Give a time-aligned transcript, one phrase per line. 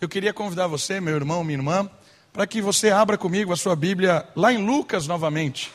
[0.00, 1.90] eu queria convidar você, meu irmão, minha irmã,
[2.32, 5.72] para que você abra comigo a sua Bíblia lá em Lucas novamente.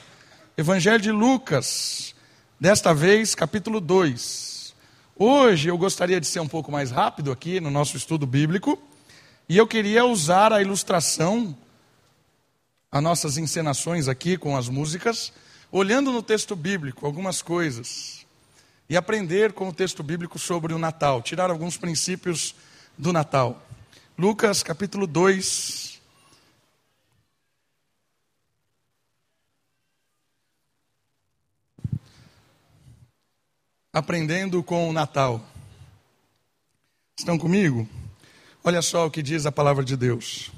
[0.57, 2.15] Evangelho de Lucas,
[2.57, 4.73] desta vez, capítulo 2.
[5.17, 8.81] Hoje eu gostaria de ser um pouco mais rápido aqui no nosso estudo bíblico,
[9.49, 11.53] e eu queria usar a ilustração,
[12.89, 15.33] as nossas encenações aqui com as músicas,
[15.69, 18.25] olhando no texto bíblico algumas coisas,
[18.89, 22.55] e aprender com o texto bíblico sobre o Natal, tirar alguns princípios
[22.97, 23.62] do Natal.
[24.15, 25.99] Lucas capítulo 2,
[33.91, 35.43] aprendendo com o Natal.
[37.17, 37.89] Estão comigo?
[38.63, 40.51] Olha só o que diz a palavra de Deus.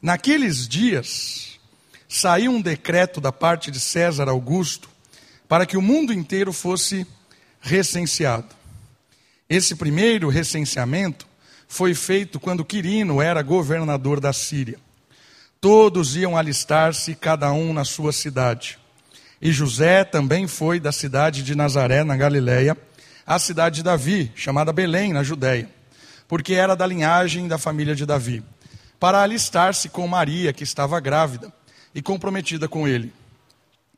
[0.00, 1.58] Naqueles dias,
[2.08, 4.88] saiu um decreto da parte de César Augusto
[5.48, 7.04] para que o mundo inteiro fosse
[7.60, 8.54] recenseado.
[9.48, 11.27] Esse primeiro recenseamento
[11.68, 14.78] foi feito quando Quirino era governador da Síria.
[15.60, 18.78] Todos iam alistar-se, cada um na sua cidade.
[19.40, 22.76] E José também foi da cidade de Nazaré, na Galiléia,
[23.26, 25.68] à cidade de Davi, chamada Belém, na Judéia,
[26.26, 28.42] porque era da linhagem da família de Davi,
[28.98, 31.52] para alistar-se com Maria, que estava grávida
[31.94, 33.12] e comprometida com ele.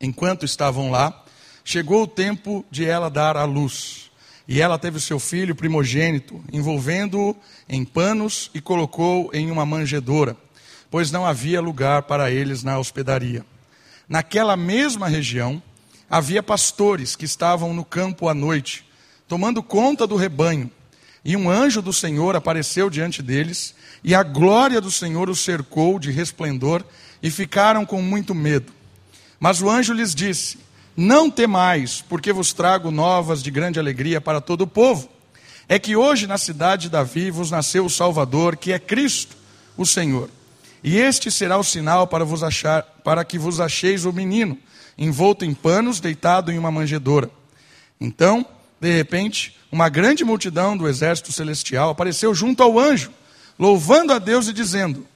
[0.00, 1.25] Enquanto estavam lá,
[1.64, 4.09] chegou o tempo de ela dar à luz.
[4.51, 7.37] E ela teve o seu filho primogênito, envolvendo-o
[7.69, 10.37] em panos e colocou em uma manjedoura,
[10.91, 13.47] pois não havia lugar para eles na hospedaria.
[14.09, 15.62] Naquela mesma região,
[16.11, 18.84] havia pastores que estavam no campo à noite,
[19.29, 20.69] tomando conta do rebanho.
[21.25, 25.97] E um anjo do Senhor apareceu diante deles, e a glória do Senhor os cercou
[25.97, 26.85] de resplendor,
[27.23, 28.73] e ficaram com muito medo.
[29.39, 30.59] Mas o anjo lhes disse:
[30.96, 35.08] Não temais, porque vos trago novas de grande alegria para todo o povo.
[35.69, 39.36] É que hoje na cidade de Davi vos nasceu o Salvador, que é Cristo,
[39.77, 40.28] o Senhor.
[40.83, 44.58] E este será o sinal para, vos achar, para que vos acheis o menino,
[44.98, 47.30] envolto em panos, deitado em uma manjedoura.
[48.00, 48.45] Então,
[48.80, 53.11] de repente, uma grande multidão do exército celestial apareceu junto ao anjo,
[53.58, 55.06] louvando a Deus e dizendo: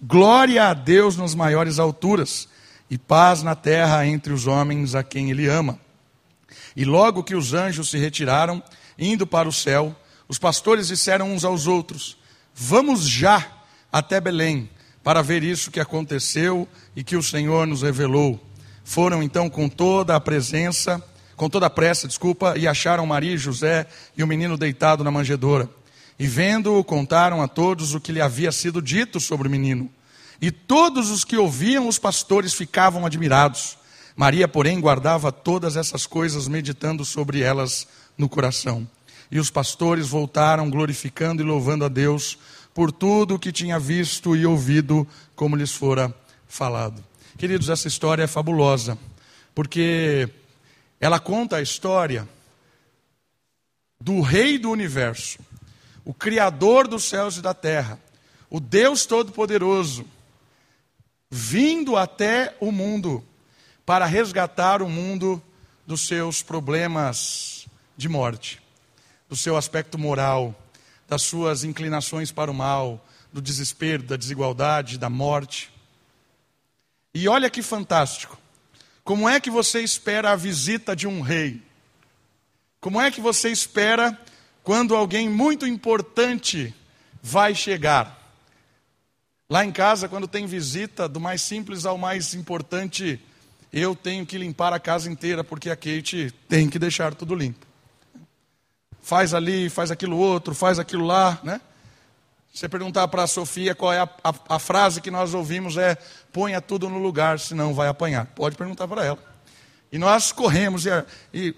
[0.00, 2.48] Glória a Deus nas maiores alturas,
[2.94, 5.80] e paz na terra entre os homens a quem Ele ama.
[6.76, 8.62] E logo que os anjos se retiraram,
[8.96, 9.96] indo para o céu,
[10.28, 12.16] os pastores disseram uns aos outros:
[12.54, 13.44] Vamos já
[13.90, 14.70] até Belém
[15.02, 18.40] para ver isso que aconteceu e que o Senhor nos revelou.
[18.84, 21.02] Foram então com toda a presença,
[21.34, 25.68] com toda a pressa, desculpa, e acharam Maria José e o menino deitado na manjedoura.
[26.16, 29.90] E vendo-o, contaram a todos o que lhe havia sido dito sobre o menino.
[30.44, 33.78] E todos os que ouviam os pastores ficavam admirados.
[34.14, 37.88] Maria, porém, guardava todas essas coisas, meditando sobre elas
[38.18, 38.86] no coração.
[39.30, 42.36] E os pastores voltaram, glorificando e louvando a Deus
[42.74, 46.14] por tudo o que tinha visto e ouvido, como lhes fora
[46.46, 47.02] falado.
[47.38, 48.98] Queridos, essa história é fabulosa,
[49.54, 50.28] porque
[51.00, 52.28] ela conta a história
[53.98, 55.38] do Rei do universo,
[56.04, 57.98] o Criador dos céus e da terra,
[58.50, 60.04] o Deus Todo-Poderoso,
[61.36, 63.20] vindo até o mundo
[63.84, 65.42] para resgatar o mundo
[65.84, 68.62] dos seus problemas de morte,
[69.28, 70.54] do seu aspecto moral,
[71.08, 75.72] das suas inclinações para o mal, do desespero, da desigualdade, da morte.
[77.12, 78.38] E olha que fantástico.
[79.02, 81.60] Como é que você espera a visita de um rei?
[82.80, 84.16] Como é que você espera
[84.62, 86.72] quando alguém muito importante
[87.20, 88.23] vai chegar?
[89.54, 93.20] Lá em casa, quando tem visita, do mais simples ao mais importante,
[93.72, 97.64] eu tenho que limpar a casa inteira, porque a Kate tem que deixar tudo limpo
[99.00, 101.60] faz ali, faz aquilo outro, faz aquilo lá, né?
[102.52, 105.96] Você perguntar para a Sofia qual é a, a, a, frase que nós ouvimos é
[106.32, 108.26] ponha tudo no lugar, senão vai apanhar.
[108.34, 109.18] Pode perguntar para ela.
[109.92, 110.90] E nós corremos e,
[111.32, 111.54] e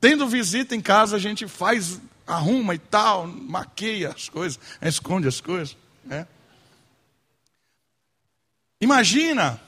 [0.00, 5.40] tendo visita em casa a gente faz, arruma e tal, maqueia as coisas, esconde as
[5.40, 5.76] coisas.
[6.04, 6.26] Né?
[8.84, 9.60] Imagina,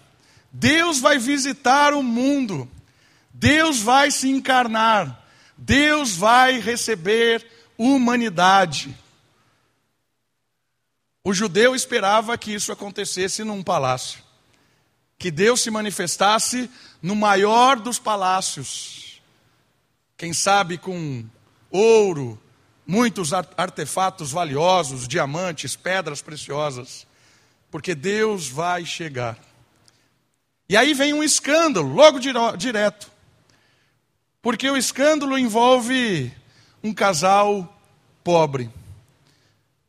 [0.52, 2.70] Deus vai visitar o mundo,
[3.32, 5.24] Deus vai se encarnar.
[5.56, 7.46] Deus vai receber
[7.78, 8.94] humanidade.
[11.24, 14.22] O judeu esperava que isso acontecesse num palácio,
[15.18, 16.70] que Deus se manifestasse
[17.00, 19.20] no maior dos palácios,
[20.16, 21.24] quem sabe com
[21.70, 22.40] ouro,
[22.86, 27.06] muitos artefatos valiosos, diamantes, pedras preciosas,
[27.70, 29.38] porque Deus vai chegar.
[30.68, 32.18] E aí vem um escândalo, logo
[32.56, 33.10] direto.
[34.42, 36.32] Porque o escândalo envolve
[36.82, 37.72] um casal
[38.22, 38.70] pobre.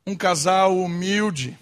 [0.06, 1.58] um casal humilde.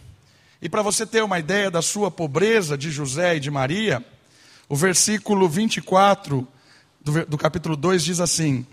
[0.61, 4.05] E para você ter uma ideia da sua pobreza de José e de Maria,
[4.69, 6.47] o versículo 24
[7.01, 8.65] do, do capítulo 2 diz assim: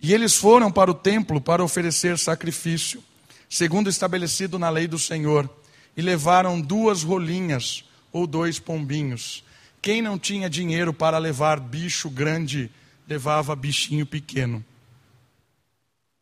[0.00, 3.02] E eles foram para o templo para oferecer sacrifício,
[3.48, 5.48] segundo estabelecido na lei do Senhor,
[5.96, 9.42] e levaram duas rolinhas ou dois pombinhos.
[9.80, 12.70] Quem não tinha dinheiro para levar bicho grande,
[13.08, 14.64] levava bichinho pequeno.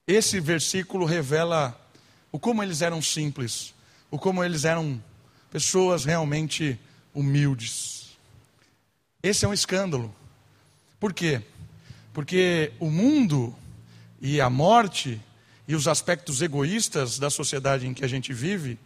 [0.07, 1.81] Esse versículo revela
[2.31, 3.75] o como eles eram simples,
[4.11, 5.03] o como eles eram
[5.51, 6.79] pessoas realmente
[7.15, 8.17] humildes.
[9.23, 10.15] Esse é um escândalo.
[11.01, 11.41] Por quê?
[12.13, 13.55] Porque o mundo
[14.21, 15.21] e a morte
[15.67, 18.79] e os aspectos egoístas da sociedade em que a gente vive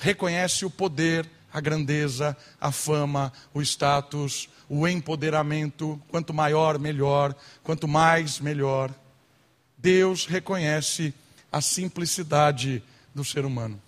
[0.00, 7.86] reconhece o poder, a grandeza, a fama, o status, o empoderamento, quanto maior, melhor, quanto
[7.86, 8.90] mais, melhor.
[9.76, 11.12] Deus reconhece
[11.50, 12.82] a simplicidade
[13.14, 13.80] do ser humano.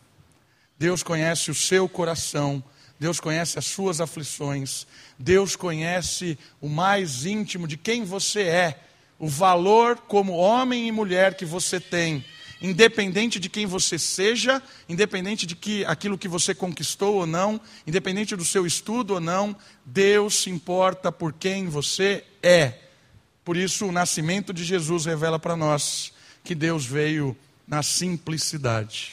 [0.79, 2.63] Deus conhece o seu coração,
[2.99, 4.87] Deus conhece as suas aflições,
[5.19, 8.81] Deus conhece o mais íntimo de quem você é,
[9.19, 12.25] o valor como homem e mulher que você tem,
[12.63, 18.37] independente de quem você seja, independente de que aquilo que você conquistou ou não, independente
[18.37, 19.55] do seu estudo ou não,
[19.85, 22.79] Deus se importa por quem você é.
[23.45, 26.13] Por isso, o nascimento de Jesus revela para nós
[26.45, 27.37] que Deus veio
[27.67, 29.13] na simplicidade.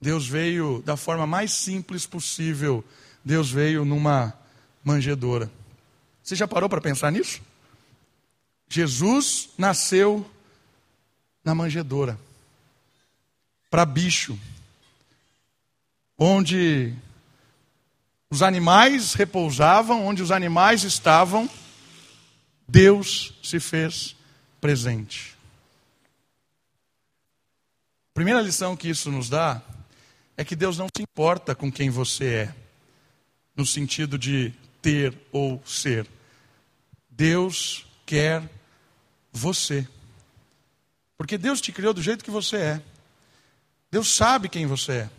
[0.00, 2.84] Deus veio da forma mais simples possível.
[3.24, 4.32] Deus veio numa
[4.84, 5.50] manjedoura.
[6.22, 7.40] Você já parou para pensar nisso?
[8.68, 10.24] Jesus nasceu
[11.42, 12.16] na manjedoura
[13.70, 14.38] para bicho,
[16.16, 16.94] onde
[18.30, 21.48] os animais repousavam, onde os animais estavam
[22.68, 24.14] Deus se fez
[24.60, 25.34] presente.
[28.12, 29.62] Primeira lição que isso nos dá
[30.36, 32.54] é que Deus não se importa com quem você é,
[33.56, 36.06] no sentido de ter ou ser.
[37.08, 38.48] Deus quer
[39.32, 39.88] você.
[41.16, 42.82] Porque Deus te criou do jeito que você é.
[43.90, 45.10] Deus sabe quem você é.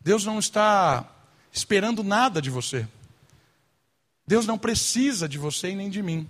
[0.00, 1.06] Deus não está
[1.52, 2.86] esperando nada de você.
[4.26, 6.28] Deus não precisa de você e nem de mim.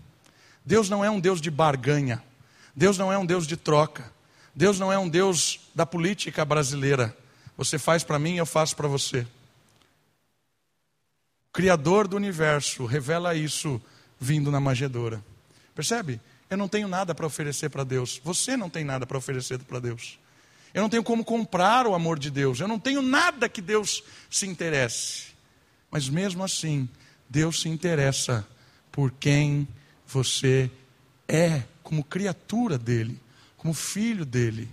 [0.64, 2.22] Deus não é um Deus de barganha.
[2.74, 4.10] Deus não é um Deus de troca.
[4.54, 7.16] Deus não é um Deus da política brasileira.
[7.56, 9.26] Você faz para mim, eu faço para você.
[11.48, 13.80] O Criador do universo revela isso
[14.18, 15.22] vindo na manjedoura.
[15.74, 16.20] Percebe?
[16.48, 18.20] Eu não tenho nada para oferecer para Deus.
[18.24, 20.18] Você não tem nada para oferecer para Deus.
[20.72, 22.60] Eu não tenho como comprar o amor de Deus.
[22.60, 25.30] Eu não tenho nada que Deus se interesse.
[25.90, 26.88] Mas mesmo assim,
[27.28, 28.46] Deus se interessa
[28.92, 29.66] por quem
[30.06, 30.70] você
[31.26, 33.18] é como criatura dele,
[33.56, 34.68] como filho dele.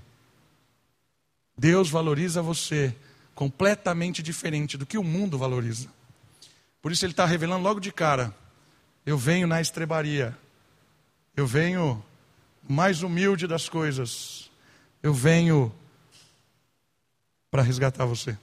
[1.58, 2.96] Deus valoriza você
[3.34, 5.90] completamente diferente do que o mundo valoriza.
[6.82, 8.36] Por isso ele está revelando logo de cara:
[9.06, 10.38] eu venho na estrebaria,
[11.36, 12.04] eu venho
[12.68, 14.52] mais humilde das coisas,
[15.02, 15.74] eu venho
[17.50, 18.38] para resgatar você.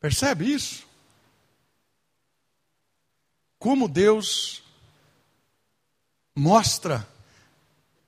[0.00, 0.86] Percebe isso?
[3.64, 4.62] como Deus
[6.36, 7.08] mostra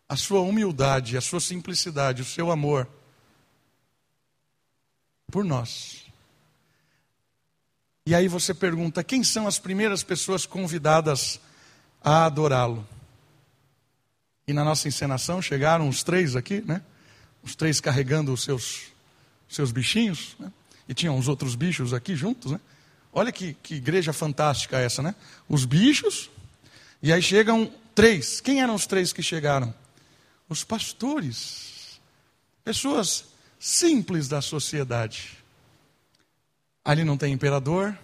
[0.07, 2.87] a sua humildade, a sua simplicidade, o seu amor
[5.29, 6.05] por nós.
[8.05, 11.40] E aí você pergunta: quem são as primeiras pessoas convidadas
[12.05, 12.87] a adorá-lo?
[14.47, 16.83] E na nossa encenação chegaram os três aqui, né?
[17.47, 18.88] Os três carregando os seus,
[19.49, 20.53] seus bichinhos, né?
[20.88, 22.61] E tinham os outros bichos aqui juntos, né?
[23.12, 25.15] Olha que, que igreja fantástica essa, né?
[25.49, 26.29] Os bichos,
[27.00, 28.41] e aí chegam três.
[28.41, 29.73] Quem eram os três que chegaram?
[30.49, 32.00] Os pastores.
[32.65, 33.26] Pessoas
[33.61, 35.38] simples da sociedade.
[36.85, 37.97] Ali não tem imperador,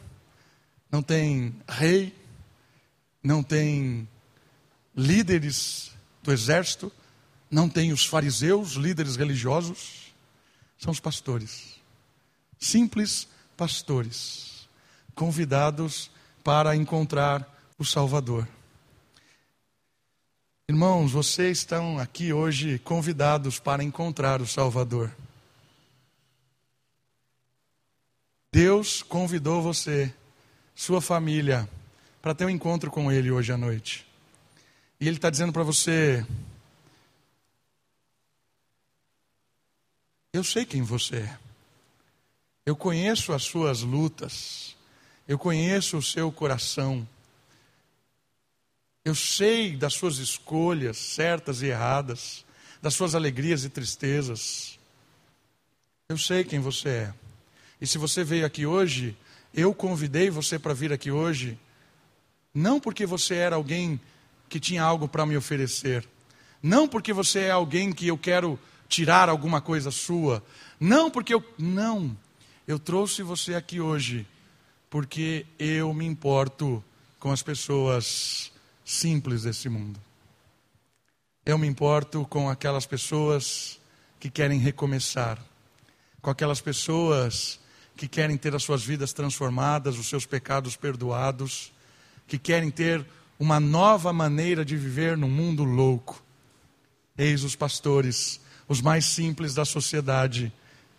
[0.88, 2.14] não tem rei,
[3.20, 4.08] não tem
[4.96, 5.90] líderes
[6.22, 6.92] do exército,
[7.52, 10.14] não tem os fariseus, líderes religiosos,
[10.78, 11.76] são os pastores.
[12.58, 13.28] Simples
[13.58, 14.66] pastores
[15.14, 16.10] convidados
[16.42, 17.46] para encontrar
[17.78, 18.48] o Salvador.
[20.66, 25.14] Irmãos, vocês estão aqui hoje convidados para encontrar o Salvador.
[28.50, 30.12] Deus convidou você,
[30.74, 31.68] sua família,
[32.22, 34.06] para ter um encontro com Ele hoje à noite.
[34.98, 36.24] E Ele está dizendo para você:
[40.32, 41.38] Eu sei quem você é.
[42.64, 44.74] Eu conheço as suas lutas.
[45.28, 47.06] Eu conheço o seu coração.
[49.04, 52.44] Eu sei das suas escolhas certas e erradas,
[52.80, 54.78] das suas alegrias e tristezas.
[56.08, 57.14] Eu sei quem você é.
[57.80, 59.16] E se você veio aqui hoje,
[59.52, 61.58] eu convidei você para vir aqui hoje,
[62.54, 64.00] não porque você era alguém
[64.48, 66.08] que tinha algo para me oferecer,
[66.62, 68.58] não porque você é alguém que eu quero
[68.92, 70.44] tirar alguma coisa sua,
[70.78, 71.42] não porque eu.
[71.58, 72.14] Não.
[72.68, 74.26] Eu trouxe você aqui hoje
[74.90, 76.84] porque eu me importo
[77.18, 78.52] com as pessoas
[78.84, 79.98] simples desse mundo.
[81.46, 83.80] Eu me importo com aquelas pessoas
[84.20, 85.38] que querem recomeçar,
[86.20, 87.58] com aquelas pessoas
[87.96, 91.72] que querem ter as suas vidas transformadas, os seus pecados perdoados,
[92.28, 93.04] que querem ter
[93.38, 96.22] uma nova maneira de viver num mundo louco.
[97.16, 98.40] Eis os pastores,
[98.72, 100.50] os mais simples da sociedade,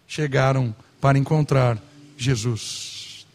[0.07, 1.81] chegaram para encontrar
[2.15, 3.25] Jesus.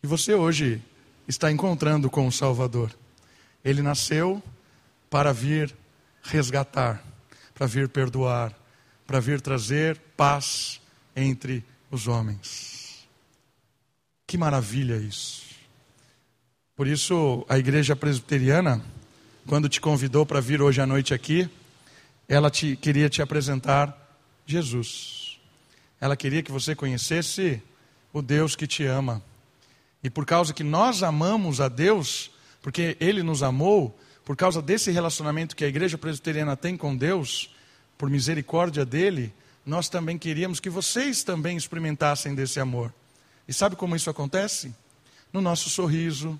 [0.00, 0.80] E você hoje
[1.26, 2.94] está encontrando com o Salvador.
[3.64, 4.40] Ele nasceu
[5.10, 5.74] para vir
[6.22, 7.02] resgatar,
[7.52, 8.56] para vir perdoar,
[9.08, 10.80] para vir trazer paz
[11.16, 13.08] entre os homens.
[14.24, 15.42] Que maravilha isso.
[16.76, 18.80] Por isso, a igreja presbiteriana,
[19.48, 21.50] quando te convidou para vir hoje à noite aqui,
[22.28, 25.38] ela te, queria te apresentar Jesus.
[26.00, 27.62] Ela queria que você conhecesse
[28.12, 29.22] o Deus que te ama.
[30.02, 34.90] E por causa que nós amamos a Deus, porque Ele nos amou, por causa desse
[34.90, 37.54] relacionamento que a igreja presbiteriana tem com Deus,
[37.96, 39.32] por misericórdia dele,
[39.64, 42.92] nós também queríamos que vocês também experimentassem desse amor.
[43.46, 44.74] E sabe como isso acontece?
[45.32, 46.38] No nosso sorriso,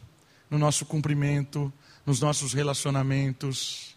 [0.50, 1.72] no nosso cumprimento,
[2.04, 3.96] nos nossos relacionamentos,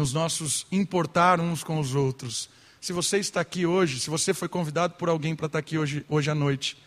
[0.00, 2.48] nos nossos importar uns com os outros.
[2.80, 6.06] Se você está aqui hoje, se você foi convidado por alguém para estar aqui hoje,
[6.08, 6.78] hoje à noite,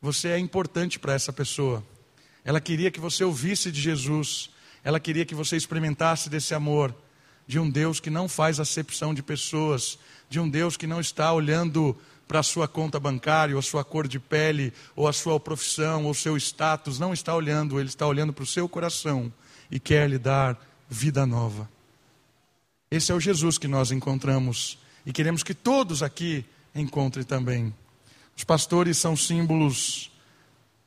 [0.00, 1.84] você é importante para essa pessoa.
[2.42, 4.48] Ela queria que você ouvisse de Jesus,
[4.82, 6.94] ela queria que você experimentasse desse amor,
[7.46, 9.98] de um Deus que não faz acepção de pessoas,
[10.30, 11.94] de um Deus que não está olhando
[12.26, 16.06] para a sua conta bancária, ou a sua cor de pele, ou a sua profissão,
[16.06, 19.30] ou seu status, não está olhando, ele está olhando para o seu coração
[19.70, 21.68] e quer lhe dar vida nova.
[22.90, 27.74] Esse é o Jesus que nós encontramos e queremos que todos aqui encontrem também.
[28.34, 30.10] Os pastores são símbolos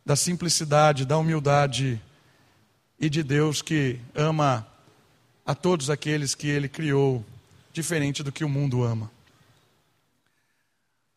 [0.03, 2.01] da simplicidade, da humildade
[2.99, 4.67] e de Deus que ama
[5.45, 7.23] a todos aqueles que ele criou,
[7.71, 9.11] diferente do que o mundo ama.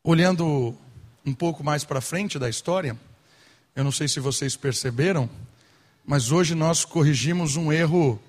[0.02, 0.76] Olhando
[1.24, 2.98] um pouco mais para frente da história,
[3.74, 5.30] eu não sei se vocês perceberam,
[6.04, 8.20] mas hoje nós corrigimos um erro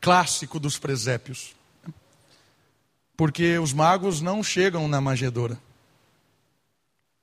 [0.00, 1.57] clássico dos presépios.
[3.18, 5.58] Porque os magos não chegam na manjedoura.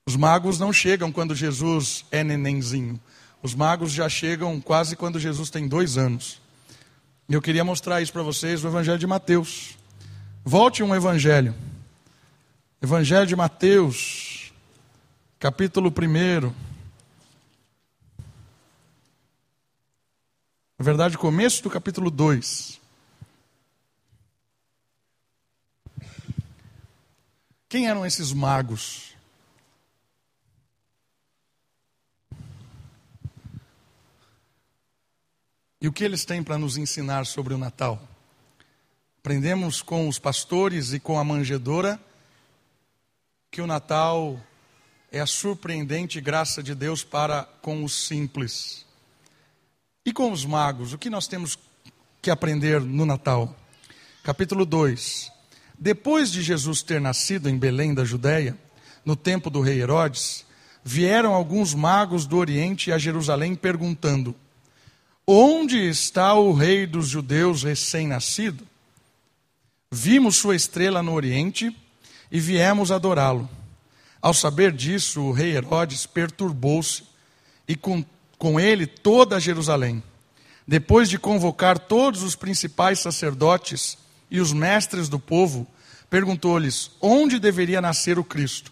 [0.06, 3.00] Os magos não chegam quando Jesus é nenenzinho.
[3.42, 6.42] Os magos já chegam quase quando Jesus tem dois anos.
[7.30, 9.78] E eu queria mostrar isso para vocês no Evangelho de Mateus.
[10.44, 11.56] Volte um Evangelho.
[12.82, 14.52] Evangelho de Mateus,
[15.40, 16.54] capítulo 1.
[20.78, 22.82] Na verdade, começo do capítulo 2.
[27.76, 29.14] Quem eram esses magos?
[35.82, 38.02] E o que eles têm para nos ensinar sobre o Natal?
[39.18, 42.00] Aprendemos com os pastores e com a manjedora
[43.52, 44.40] que o Natal
[45.12, 48.86] é a surpreendente graça de Deus para com os simples.
[50.06, 51.60] E com os magos, o que nós temos
[52.22, 53.54] que aprender no Natal?
[54.24, 55.35] Capítulo 2.
[55.78, 58.58] Depois de Jesus ter nascido em Belém da Judéia,
[59.04, 60.46] no tempo do rei Herodes,
[60.84, 64.36] vieram alguns magos do Oriente a Jerusalém perguntando:
[65.28, 68.66] Onde está o rei dos judeus recém-nascido?
[69.92, 71.76] Vimos sua estrela no Oriente
[72.32, 73.50] e viemos adorá-lo.
[74.22, 77.04] Ao saber disso, o rei Herodes perturbou-se
[77.68, 78.04] e com,
[78.38, 80.02] com ele toda Jerusalém.
[80.68, 83.98] Depois de convocar todos os principais sacerdotes
[84.30, 85.68] e os mestres do povo,
[86.10, 88.72] perguntou-lhes onde deveria nascer o Cristo.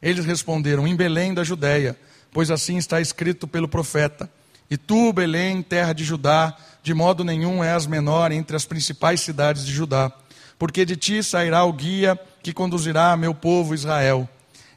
[0.00, 1.98] Eles responderam: Em Belém da Judéia,
[2.32, 4.30] pois assim está escrito pelo profeta.
[4.70, 9.64] E tu, Belém, terra de Judá, de modo nenhum és menor entre as principais cidades
[9.64, 10.12] de Judá,
[10.58, 14.28] porque de ti sairá o guia que conduzirá meu povo Israel.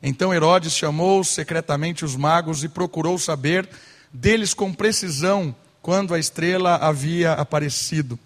[0.02, 3.68] Então Herodes chamou secretamente os magos e procurou saber
[4.14, 8.18] deles com precisão quando a estrela havia aparecido.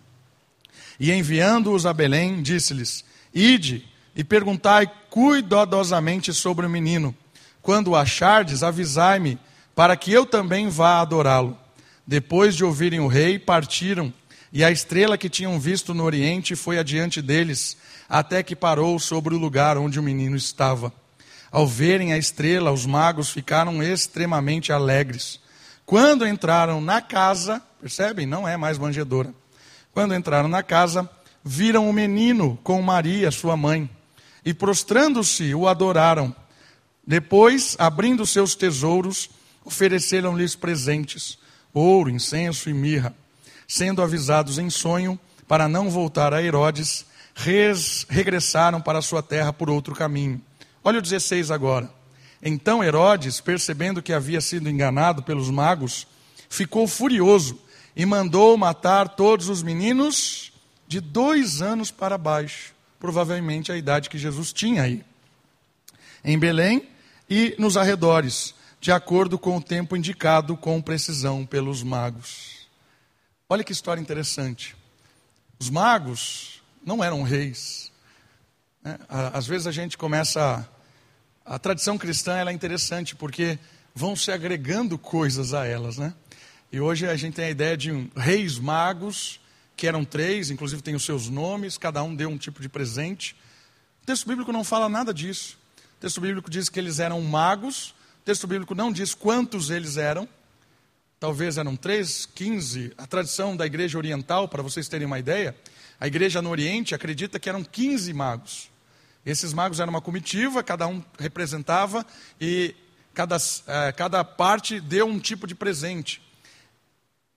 [1.00, 3.86] E enviando-os a Belém, disse-lhes: Ide
[4.16, 7.16] e perguntai cuidadosamente sobre o menino.
[7.62, 9.40] Quando o achardes, avisai-me
[9.76, 11.58] para que eu também vá adorá-lo.
[12.06, 14.14] Depois de ouvirem o rei, partiram,
[14.52, 17.76] e a estrela que tinham visto no oriente foi adiante deles,
[18.08, 20.94] até que parou sobre o lugar onde o menino estava.
[21.52, 25.40] Ao verem a estrela, os magos ficaram extremamente alegres.
[25.86, 28.26] Quando entraram na casa, percebem?
[28.26, 29.34] Não é mais manjedoura.
[29.94, 31.08] Quando entraram na casa,
[31.44, 33.88] viram o menino com Maria, sua mãe,
[34.44, 36.36] e prostrando-se, o adoraram.
[37.06, 39.30] Depois, abrindo seus tesouros,
[39.64, 41.38] ofereceram-lhes presentes:
[41.72, 43.14] ouro, incenso e mirra.
[43.68, 49.70] Sendo avisados em sonho para não voltar a Herodes, res, regressaram para sua terra por
[49.70, 50.42] outro caminho.
[50.84, 51.90] Olha o 16 agora.
[52.42, 56.08] Então Herodes, percebendo que havia sido enganado pelos magos,
[56.50, 57.60] ficou furioso
[57.96, 60.52] e mandou matar todos os meninos
[60.88, 65.04] de dois anos para baixo, provavelmente a idade que Jesus tinha aí,
[66.24, 66.88] em Belém
[67.30, 72.68] e nos arredores, de acordo com o tempo indicado com precisão pelos magos.
[73.48, 74.76] Olha que história interessante.
[75.60, 77.92] Os magos não eram reis.
[78.84, 79.00] Né?
[79.08, 80.68] Às vezes a gente começa
[81.46, 83.60] a tradição cristã é interessante porque
[83.94, 86.14] vão se agregando coisas a elas, né?
[86.74, 89.40] E hoje a gente tem a ideia de um, reis magos,
[89.78, 93.36] que eram três, inclusive tem os seus nomes, cada um deu um tipo de presente.
[94.02, 95.56] O texto bíblico não fala nada disso.
[95.98, 97.90] O texto bíblico diz que eles eram magos,
[98.22, 100.28] o texto bíblico não diz quantos eles eram.
[101.20, 102.92] Talvez eram três, quinze.
[102.98, 105.56] A tradição da igreja oriental, para vocês terem uma ideia,
[106.00, 108.72] a igreja no Oriente acredita que eram quinze magos.
[109.24, 112.04] Esses magos eram uma comitiva, cada um representava
[112.42, 112.74] e
[113.14, 113.38] cada,
[113.68, 116.33] é, cada parte deu um tipo de presente.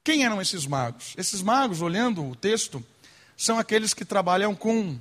[0.07, 1.15] Quem eram esses magos?
[1.19, 2.81] Esses magos, olhando o texto,
[3.37, 4.97] são aqueles que trabalham com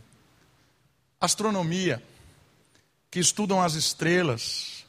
[1.21, 2.03] astronomia,
[3.11, 4.83] que estudam as estrelas,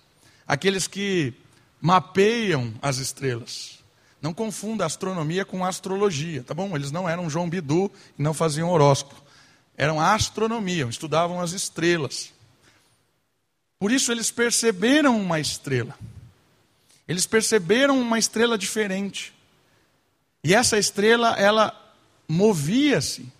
[0.48, 1.34] aqueles que
[1.78, 3.78] mapeiam as estrelas.
[4.22, 6.74] Não confunda astronomia com astrologia, tá bom?
[6.74, 9.26] Eles não eram João Bidu e não faziam horóscopo
[9.76, 12.32] eram astronomia, estudavam as estrelas.
[13.78, 15.94] Por isso eles perceberam uma estrela.
[17.06, 19.35] Eles perceberam uma estrela diferente.
[20.42, 21.74] E essa estrela, ela
[22.28, 23.30] movia-se.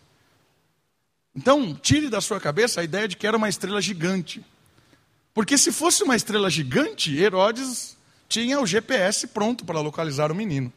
[1.35, 4.45] Então, tire da sua cabeça a ideia de que era uma estrela gigante.
[5.35, 7.97] Porque se fosse uma estrela gigante, Herodes
[8.29, 10.73] tinha o GPS pronto para localizar o menino.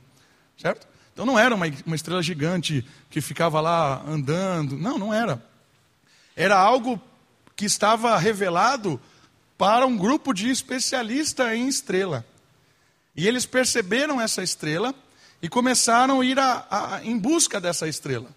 [0.58, 0.88] Certo?
[1.14, 4.78] Então não era uma, uma estrela gigante que ficava lá andando.
[4.78, 5.42] Não, não era
[6.40, 7.02] era algo
[7.54, 8.98] que estava revelado
[9.58, 12.26] para um grupo de especialistas em estrela.
[13.14, 14.96] E eles perceberam essa estrela
[15.42, 18.30] e começaram a ir a, a, em busca dessa estrela.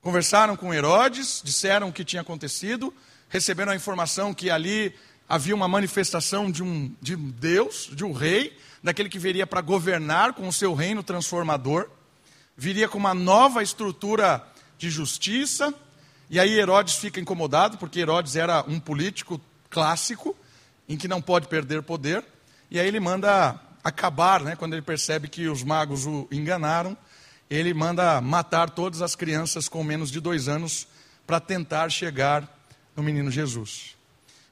[0.00, 2.92] Conversaram com Herodes, disseram o que tinha acontecido,
[3.28, 4.94] receberam a informação que ali
[5.28, 10.34] havia uma manifestação de um, de Deus, de um rei, daquele que viria para governar
[10.34, 11.88] com o seu reino transformador,
[12.54, 14.46] viria com uma nova estrutura
[14.76, 15.72] de justiça,
[16.28, 20.36] e aí Herodes fica incomodado, porque Herodes era um político clássico,
[20.86, 22.22] em que não pode perder poder,
[22.70, 26.96] e aí ele manda acabar, né, quando ele percebe que os magos o enganaram,
[27.50, 30.88] ele manda matar todas as crianças com menos de dois anos
[31.26, 32.48] para tentar chegar
[32.96, 33.94] no menino Jesus.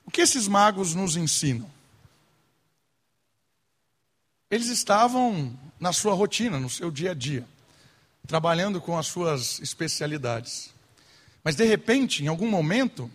[0.04, 1.70] O que esses magos nos ensinam?
[4.50, 7.46] Eles estavam na sua rotina, no seu dia a dia,
[8.26, 10.70] trabalhando com as suas especialidades.
[11.42, 13.10] Mas de repente, em algum momento,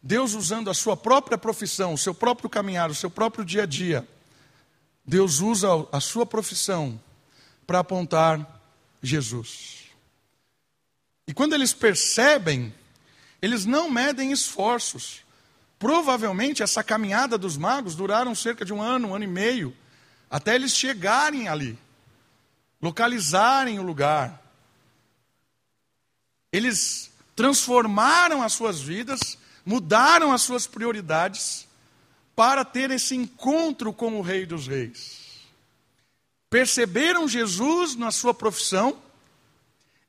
[0.00, 3.66] Deus usando a sua própria profissão, o seu próprio caminhar, o seu próprio dia a
[3.66, 4.06] dia,
[5.10, 7.02] Deus usa a sua profissão
[7.66, 8.62] para apontar
[9.02, 9.86] Jesus.
[11.26, 12.72] E quando eles percebem,
[13.42, 15.24] eles não medem esforços.
[15.80, 19.76] Provavelmente essa caminhada dos magos duraram cerca de um ano, um ano e meio,
[20.30, 21.76] até eles chegarem ali,
[22.80, 24.40] localizarem o lugar.
[26.52, 31.66] Eles transformaram as suas vidas, mudaram as suas prioridades
[32.34, 35.20] para ter esse encontro com o Rei dos Reis.
[36.48, 38.98] Perceberam Jesus na sua profissão,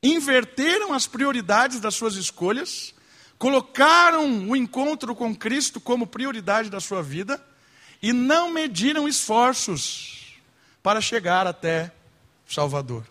[0.02, 2.94] inverteram as prioridades das suas escolhas,
[3.38, 7.44] colocaram o encontro com Cristo como prioridade da sua vida
[8.02, 10.34] e não mediram esforços
[10.82, 11.92] para chegar até
[12.48, 13.04] Salvador.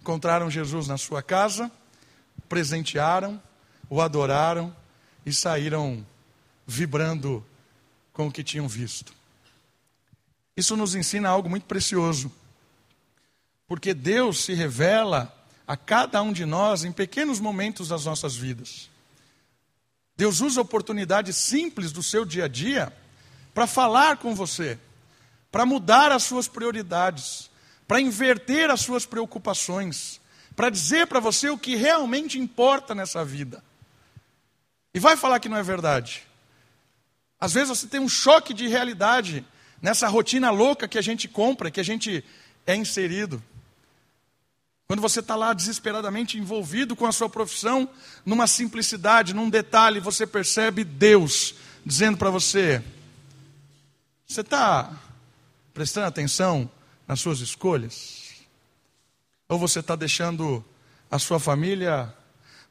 [0.00, 1.70] Encontraram Jesus na sua casa,
[2.48, 3.40] presentearam,
[3.88, 4.74] o adoraram
[5.26, 6.06] e saíram
[6.66, 7.44] vibrando
[8.12, 9.12] com o que tinham visto.
[10.56, 12.30] Isso nos ensina algo muito precioso,
[13.66, 15.34] porque Deus se revela
[15.66, 18.90] a cada um de nós em pequenos momentos das nossas vidas.
[20.16, 22.92] Deus usa oportunidades simples do seu dia a dia
[23.54, 24.78] para falar com você,
[25.50, 27.48] para mudar as suas prioridades,
[27.86, 30.20] para inverter as suas preocupações,
[30.54, 33.64] para dizer para você o que realmente importa nessa vida.
[34.92, 36.26] E vai falar que não é verdade.
[37.40, 39.44] Às vezes você tem um choque de realidade
[39.80, 42.22] nessa rotina louca que a gente compra, que a gente
[42.66, 43.42] é inserido.
[44.86, 47.88] Quando você está lá desesperadamente envolvido com a sua profissão,
[48.26, 51.54] numa simplicidade, num detalhe, você percebe Deus
[51.86, 52.82] dizendo para você:
[54.26, 54.92] você está
[55.72, 56.70] prestando atenção
[57.06, 58.30] nas suas escolhas?
[59.48, 60.64] Ou você está deixando
[61.10, 62.12] a sua família,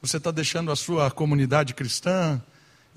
[0.01, 2.41] você está deixando a sua comunidade cristã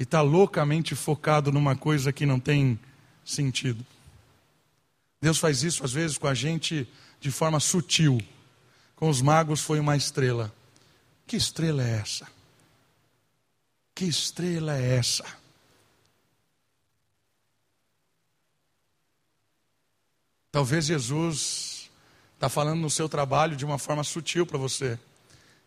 [0.02, 2.78] e está loucamente focado numa coisa que não tem
[3.24, 3.86] sentido?
[5.20, 6.88] Deus faz isso às vezes com a gente
[7.20, 8.20] de forma sutil
[9.02, 10.54] com os magos foi uma estrela.
[11.26, 12.24] Que estrela é essa?
[13.92, 15.24] Que estrela é essa?
[20.52, 21.90] Talvez Jesus
[22.34, 24.96] está falando no seu trabalho de uma forma sutil para você.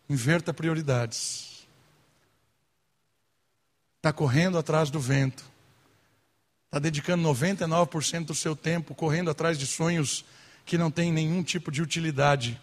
[0.08, 1.55] Inverta prioridades.
[4.06, 5.44] Está correndo atrás do vento.
[6.66, 10.24] Está dedicando 99% do seu tempo correndo atrás de sonhos
[10.64, 12.56] que não têm nenhum tipo de utilidade.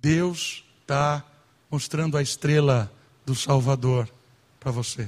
[0.00, 1.22] Deus está
[1.70, 2.90] mostrando a estrela
[3.26, 4.10] do Salvador
[4.58, 5.06] para você.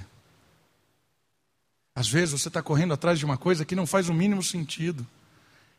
[1.94, 5.06] Às vezes você está correndo atrás de uma coisa que não faz o mínimo sentido,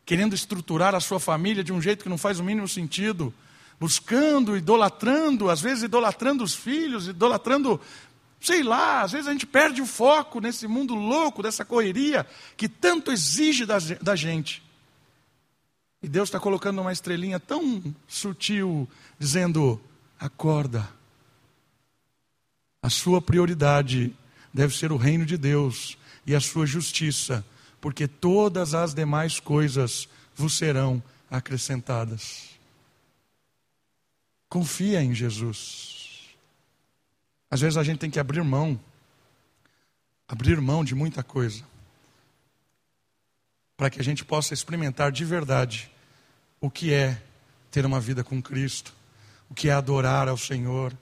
[0.08, 3.32] querendo estruturar a sua família de um jeito que não faz o mínimo sentido,
[3.80, 7.80] buscando, idolatrando, às vezes idolatrando os filhos, idolatrando,
[8.44, 12.28] sei lá, às vezes a gente perde o foco nesse mundo louco, dessa correria
[12.58, 14.62] que tanto exige da, da gente.
[16.02, 19.80] E Deus está colocando uma estrelinha tão sutil, dizendo:
[20.20, 20.90] acorda.
[22.82, 24.14] A sua prioridade
[24.54, 27.46] deve ser o reino de Deus e a sua justiça,
[27.80, 31.02] porque todas as demais coisas vos serão
[31.32, 32.50] acrescentadas.
[34.50, 35.93] Confia em Jesus.
[37.54, 38.80] Às vezes a gente tem que abrir mão,
[40.28, 41.64] abrir mão de muita coisa,
[43.78, 45.88] para que a gente possa experimentar de verdade
[46.60, 47.22] o que é
[47.70, 48.92] ter uma vida com Cristo,
[49.52, 50.98] o que é adorar ao Senhor,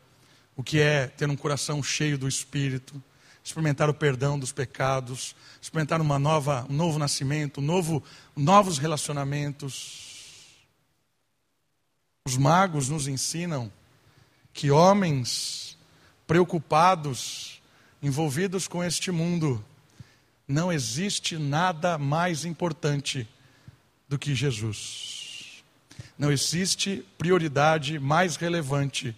[0.53, 3.01] o que é ter um coração cheio do Espírito,
[3.41, 8.03] experimentar o perdão dos pecados, experimentar uma nova, um novo nascimento, um novo,
[8.35, 10.65] novos relacionamentos.
[12.27, 13.71] Os magos nos ensinam
[14.51, 15.70] que homens
[16.31, 17.61] preocupados,
[18.01, 19.61] envolvidos com este mundo,
[20.47, 23.27] não existe nada mais importante
[24.07, 25.61] do que Jesus.
[26.17, 29.13] Não existe prioridade mais relevante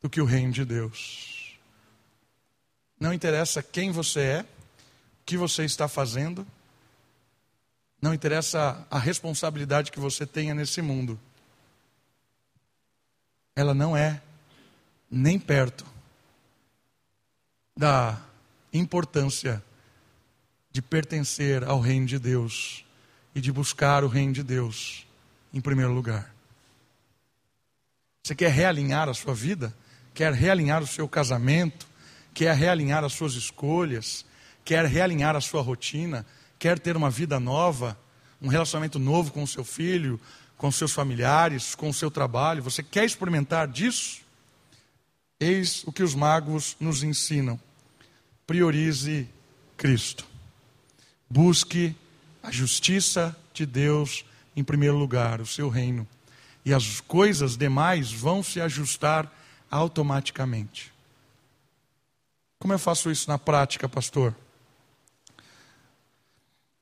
[0.00, 1.58] do que o reino de Deus.
[3.00, 4.46] Não interessa quem você é, o
[5.26, 6.46] que você está fazendo,
[8.00, 11.18] não interessa a responsabilidade que você tenha nesse mundo.
[13.56, 14.22] Ela não é
[15.10, 15.84] nem perto
[17.76, 18.20] da
[18.72, 19.62] importância
[20.70, 22.84] de pertencer ao reino de Deus
[23.34, 25.06] e de buscar o reino de Deus
[25.52, 26.34] em primeiro lugar.
[28.22, 29.74] Você quer realinhar a sua vida?
[30.12, 31.86] Quer realinhar o seu casamento?
[32.34, 34.26] Quer realinhar as suas escolhas?
[34.64, 36.26] Quer realinhar a sua rotina?
[36.58, 37.98] Quer ter uma vida nova?
[38.42, 40.20] Um relacionamento novo com o seu filho,
[40.56, 42.62] com seus familiares, com o seu trabalho?
[42.62, 44.20] Você quer experimentar disso?
[45.40, 47.58] Eis o que os magos nos ensinam.
[48.46, 49.28] Priorize
[49.76, 50.26] Cristo.
[51.30, 51.94] Busque
[52.42, 54.24] a justiça de Deus
[54.56, 56.06] em primeiro lugar, o seu reino.
[56.64, 59.30] E as coisas demais vão se ajustar
[59.70, 60.92] automaticamente.
[62.58, 64.34] Como eu faço isso na prática, pastor?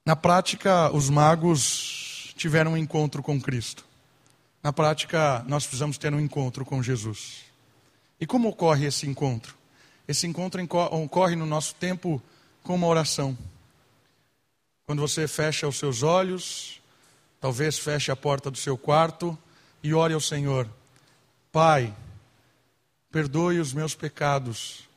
[0.05, 3.85] Na prática, os magos tiveram um encontro com Cristo.
[4.63, 7.45] Na prática, nós precisamos ter um encontro com Jesus.
[8.21, 9.55] E como ocorre esse encontro?
[10.09, 12.23] Esse encontro ocorre no nosso tempo
[12.63, 13.37] com uma oração.
[14.87, 16.81] Quando você fecha os seus olhos,
[17.41, 19.39] Talvez feche a porta do seu quarto
[19.83, 20.69] e ore ao Senhor:
[21.53, 21.95] Pai,
[23.11, 24.89] perdoe os meus pecados,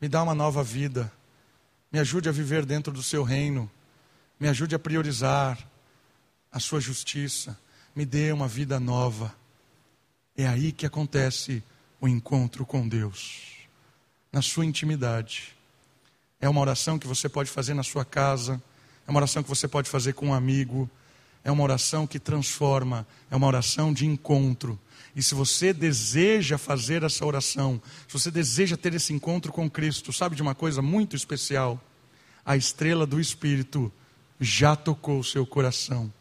[0.00, 1.12] me dá uma nova vida,
[1.92, 3.70] me ajude a viver dentro do seu reino,
[4.38, 5.58] me ajude a priorizar
[6.50, 7.58] a sua justiça,
[7.94, 9.34] me dê uma vida nova.
[10.36, 11.62] É aí que acontece
[12.00, 13.42] o encontro com Deus,
[14.32, 15.54] na sua intimidade.
[16.40, 18.62] É uma oração que você pode fazer na sua casa,
[19.06, 20.88] é uma oração que você pode fazer com um amigo,
[21.44, 24.78] é uma oração que transforma, é uma oração de encontro.
[25.14, 30.12] E se você deseja fazer essa oração, se você deseja ter esse encontro com Cristo,
[30.12, 31.80] sabe de uma coisa muito especial?
[32.44, 33.92] A estrela do Espírito
[34.38, 36.12] já tocou o seu coração.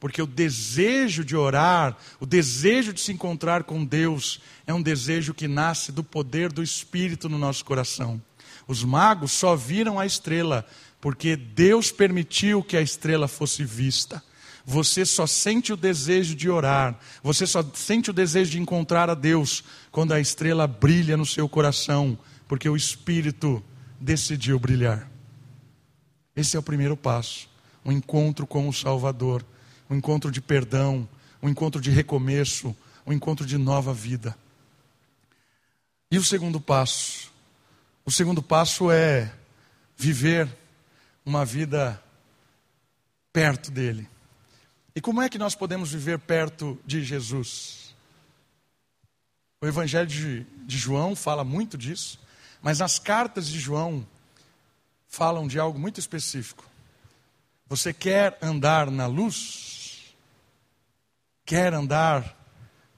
[0.00, 5.34] Porque o desejo de orar, o desejo de se encontrar com Deus, é um desejo
[5.34, 8.20] que nasce do poder do Espírito no nosso coração.
[8.66, 10.66] Os magos só viram a estrela
[11.00, 14.22] porque Deus permitiu que a estrela fosse vista.
[14.64, 19.14] Você só sente o desejo de orar, você só sente o desejo de encontrar a
[19.14, 23.62] Deus quando a estrela brilha no seu coração, porque o Espírito
[23.98, 25.10] decidiu brilhar.
[26.36, 27.48] Esse é o primeiro passo,
[27.84, 29.44] um encontro com o Salvador,
[29.90, 31.06] um encontro de perdão,
[31.42, 32.74] um encontro de recomeço,
[33.04, 34.38] um encontro de nova vida.
[36.08, 37.32] E o segundo passo?
[38.04, 39.32] O segundo passo é
[39.96, 40.48] viver
[41.26, 42.00] uma vida
[43.32, 44.08] perto dele.
[44.94, 47.94] E como é que nós podemos viver perto de Jesus?
[49.60, 52.18] O Evangelho de, de João fala muito disso,
[52.62, 54.06] mas as cartas de João
[55.08, 56.64] falam de algo muito específico.
[57.68, 59.79] Você quer andar na luz?
[61.50, 62.36] Quer andar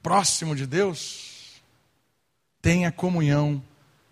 [0.03, 1.62] próximo de Deus?
[2.61, 3.65] Tenha comunhão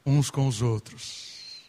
[0.06, 1.60] uns com os outros.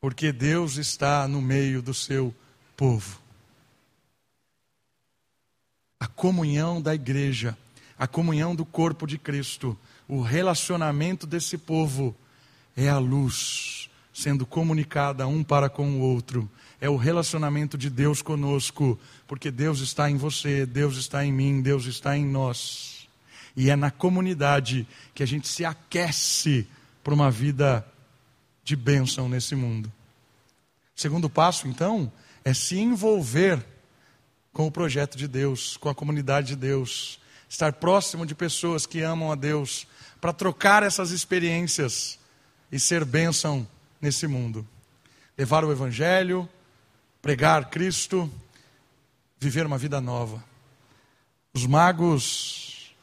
[0.00, 2.34] Porque Deus está no meio do seu
[2.74, 3.20] povo
[6.00, 7.54] a comunhão da igreja,
[7.98, 12.16] a comunhão do corpo de Cristo, o relacionamento desse povo
[12.74, 16.50] é a luz sendo comunicada um para com o outro.
[16.80, 21.60] É o relacionamento de Deus conosco, porque Deus está em você, Deus está em mim,
[21.60, 23.08] Deus está em nós.
[23.56, 26.66] E é na comunidade que a gente se aquece
[27.02, 27.84] para uma vida
[28.62, 29.92] de bênção nesse mundo.
[30.94, 32.12] Segundo passo, então,
[32.44, 33.64] é se envolver
[34.52, 39.00] com o projeto de Deus, com a comunidade de Deus, estar próximo de pessoas que
[39.00, 39.86] amam a Deus,
[40.20, 42.18] para trocar essas experiências
[42.70, 43.66] e ser bênção
[44.00, 44.66] nesse mundo.
[45.36, 46.48] Levar o Evangelho,
[47.28, 48.32] pregar Cristo,
[49.38, 50.42] viver uma vida nova.
[51.52, 52.94] Os magos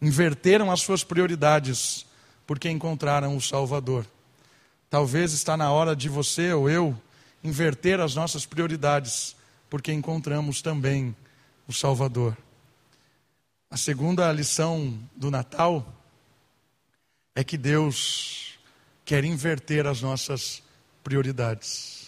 [0.00, 2.06] inverteram as suas prioridades
[2.46, 4.06] porque encontraram o Salvador.
[4.88, 6.98] Talvez está na hora de você ou eu
[7.42, 9.36] inverter as nossas prioridades
[9.68, 11.14] porque encontramos também
[11.68, 12.34] o Salvador.
[13.70, 15.86] A segunda lição do Natal
[17.34, 18.58] é que Deus
[19.04, 20.62] quer inverter as nossas
[21.02, 22.03] prioridades.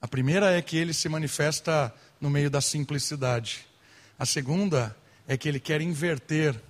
[0.00, 3.66] A primeira é que ele se manifesta no meio da simplicidade.
[4.18, 6.60] A segunda é que ele quer inverter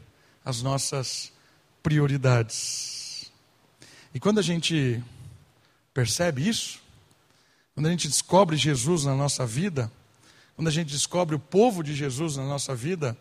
[0.44, 1.30] as nossas
[1.82, 3.30] prioridades.
[4.14, 5.02] E quando a gente
[5.92, 6.80] percebe isso,
[7.74, 9.92] quando a gente descobre Jesus na nossa vida,
[10.56, 13.16] quando a gente descobre o povo de Jesus na nossa vida,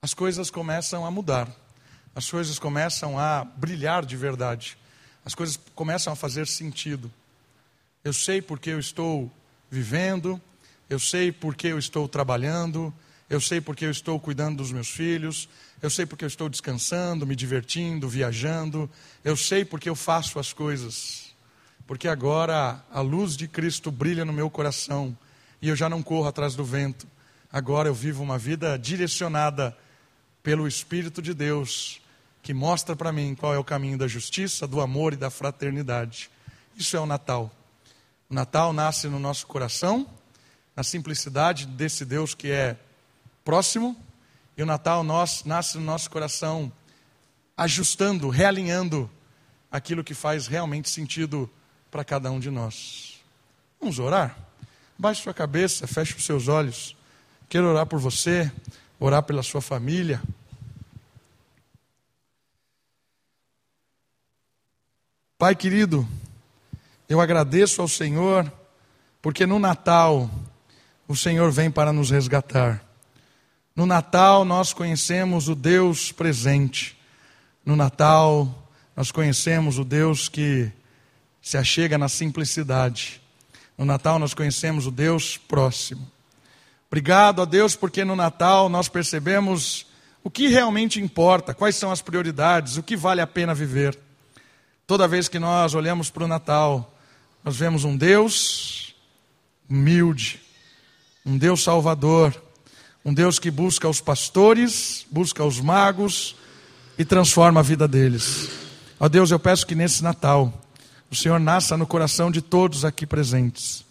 [0.00, 1.48] as coisas começam a mudar,
[2.14, 4.78] as coisas começam a brilhar de verdade,
[5.24, 7.12] as coisas começam a fazer sentido.
[8.02, 9.30] Eu sei porque eu estou
[9.70, 10.40] vivendo,
[10.88, 12.92] eu sei porque eu estou trabalhando,
[13.28, 15.48] eu sei porque eu estou cuidando dos meus filhos,
[15.82, 18.90] eu sei porque eu estou descansando, me divertindo, viajando,
[19.22, 21.34] eu sei porque eu faço as coisas,
[21.86, 25.16] porque agora a luz de Cristo brilha no meu coração
[25.60, 27.06] e eu já não corro atrás do vento.
[27.52, 29.76] Agora eu vivo uma vida direcionada
[30.42, 32.00] pelo Espírito de Deus,
[32.42, 36.30] que mostra para mim qual é o caminho da justiça, do amor e da fraternidade.
[36.76, 37.54] Isso é o Natal.
[38.30, 40.08] O Natal nasce no nosso coração,
[40.76, 42.76] na simplicidade desse Deus que é
[43.44, 43.96] próximo,
[44.56, 46.70] e o Natal nós, nasce no nosso coração,
[47.56, 49.10] ajustando, realinhando
[49.68, 51.50] aquilo que faz realmente sentido
[51.90, 53.20] para cada um de nós.
[53.80, 54.38] Vamos orar?
[54.96, 56.96] Baixe sua cabeça, feche os seus olhos.
[57.48, 58.52] Quero orar por você,
[59.00, 60.22] orar pela sua família.
[65.36, 66.06] Pai querido,
[67.10, 68.50] eu agradeço ao Senhor,
[69.20, 70.30] porque no Natal
[71.08, 72.84] o Senhor vem para nos resgatar.
[73.74, 76.96] No Natal nós conhecemos o Deus presente.
[77.66, 80.70] No Natal nós conhecemos o Deus que
[81.42, 83.20] se achega na simplicidade.
[83.76, 86.08] No Natal nós conhecemos o Deus próximo.
[86.86, 89.84] Obrigado a Deus porque no Natal nós percebemos
[90.22, 93.98] o que realmente importa, quais são as prioridades, o que vale a pena viver.
[94.86, 96.96] Toda vez que nós olhamos para o Natal,
[97.44, 98.94] nós vemos um Deus
[99.68, 100.40] humilde,
[101.24, 102.34] um Deus salvador,
[103.04, 106.36] um Deus que busca os pastores, busca os magos
[106.98, 108.50] e transforma a vida deles.
[108.98, 110.52] Ó Deus, eu peço que nesse Natal
[111.10, 113.84] o Senhor nasça no coração de todos aqui presentes.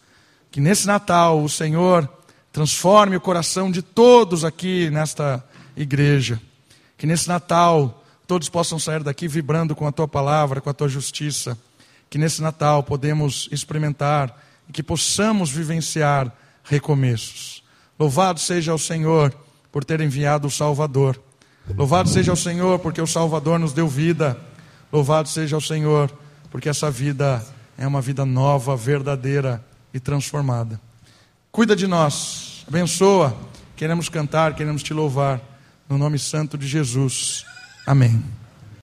[0.52, 2.08] Que nesse Natal o Senhor
[2.52, 5.44] transforme o coração de todos aqui nesta
[5.76, 6.40] igreja.
[6.98, 10.88] Que nesse Natal todos possam sair daqui vibrando com a tua palavra, com a tua
[10.88, 11.58] justiça.
[12.10, 14.36] Que nesse Natal podemos experimentar
[14.68, 16.32] e que possamos vivenciar
[16.64, 17.64] recomeços.
[18.00, 19.36] Louvado seja o Senhor
[19.72, 21.22] por ter enviado o Salvador.
[21.76, 24.40] Louvado seja o Senhor porque o Salvador nos deu vida.
[24.92, 26.12] Louvado seja o Senhor
[26.50, 27.46] porque essa vida
[27.78, 30.80] é uma vida nova, verdadeira e transformada.
[31.52, 33.36] Cuida de nós, abençoa.
[33.76, 35.40] Queremos cantar, queremos te louvar,
[35.88, 37.46] no nome santo de Jesus.
[37.88, 38.39] Amém.